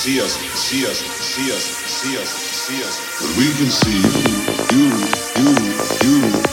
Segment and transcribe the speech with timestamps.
[0.00, 2.96] see us, see us, see us, see us, see us.
[3.20, 4.32] But we can see you,
[4.72, 4.88] you,
[5.36, 5.52] you,
[6.00, 6.49] you,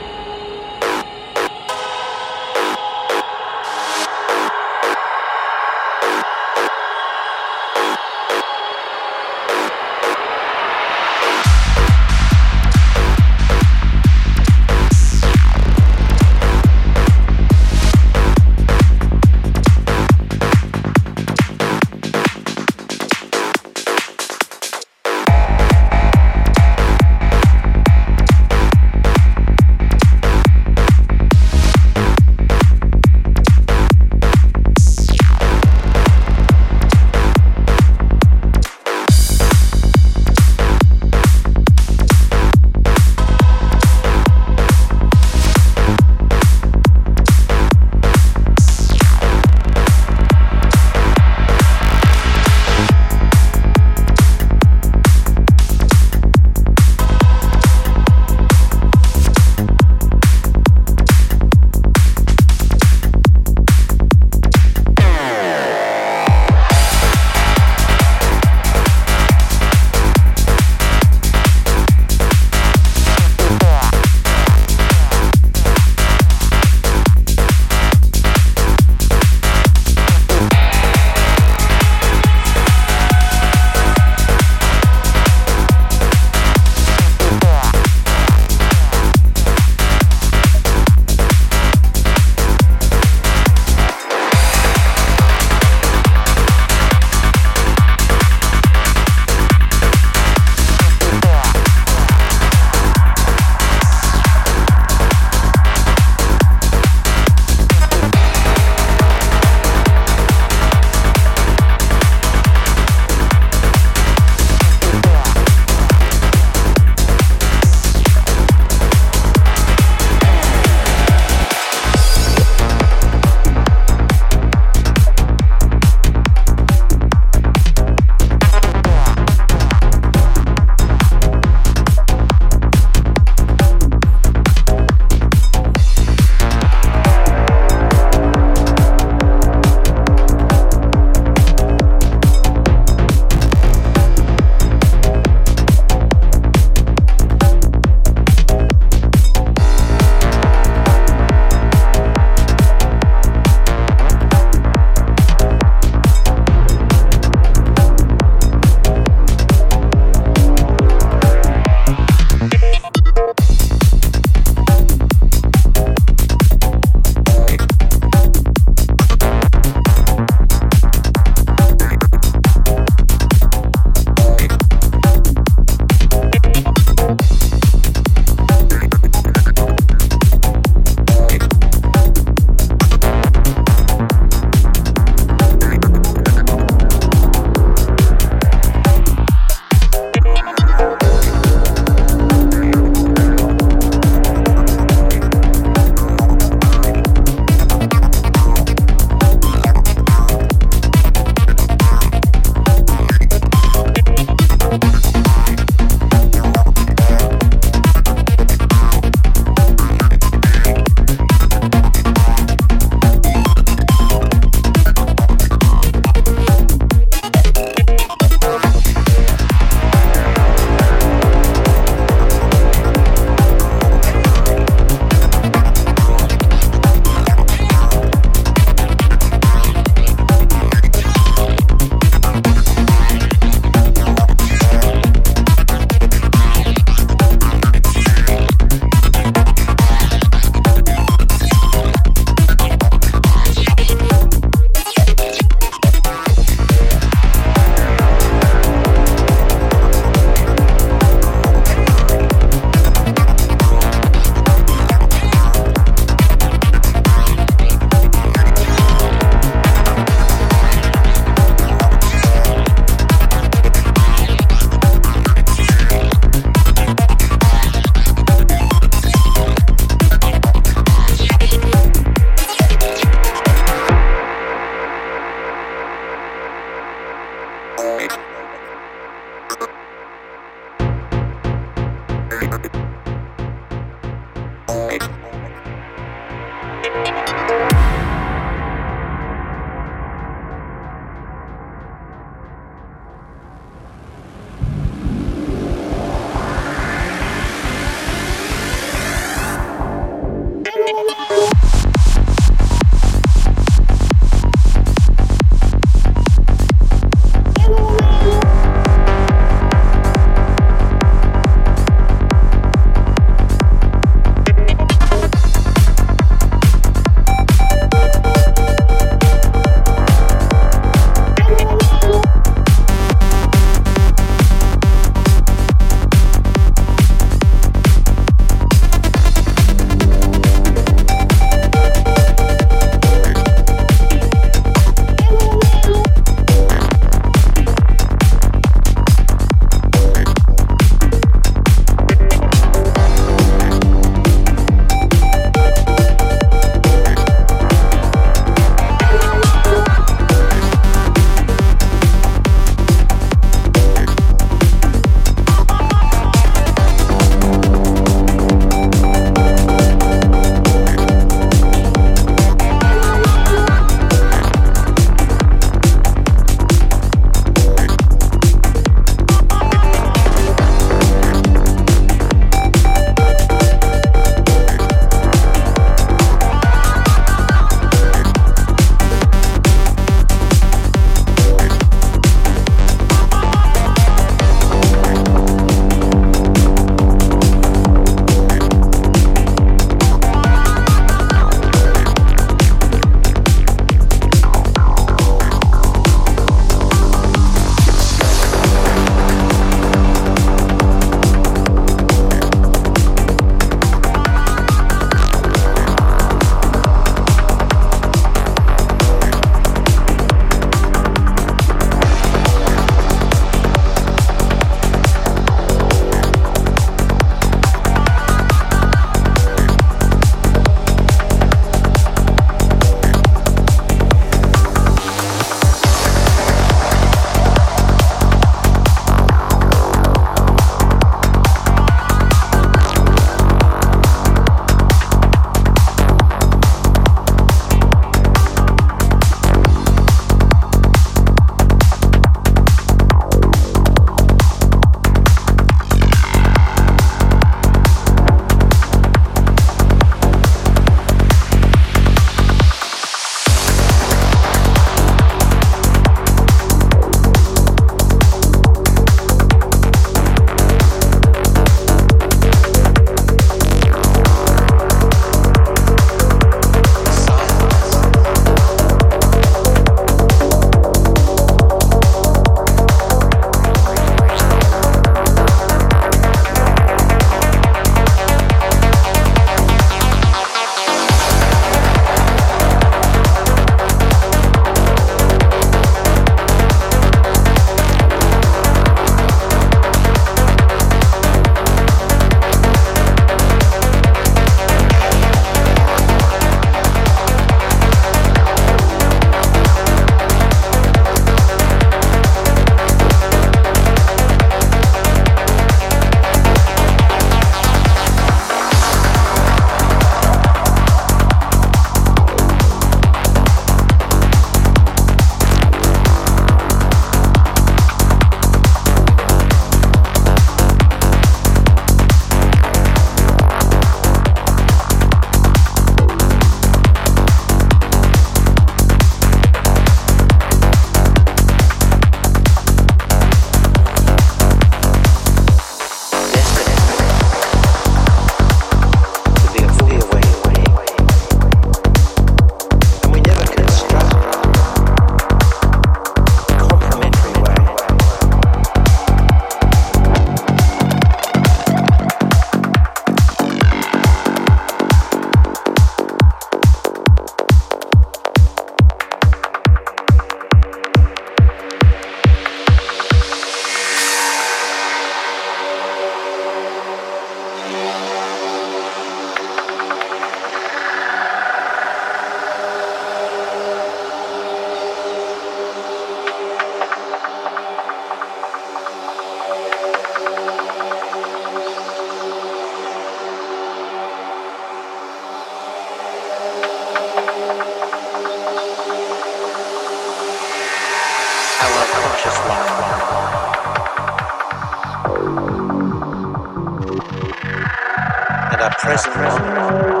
[598.51, 600.00] And our present